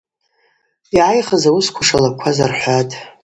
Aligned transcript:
Йъагӏайхыз 0.95 1.43
ауысква 1.49 1.83
шалкваз 1.87 2.37
рхӏватӏ. 2.51 2.93